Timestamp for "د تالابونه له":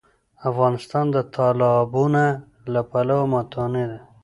1.15-2.81